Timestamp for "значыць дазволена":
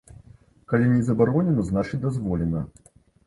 1.69-2.65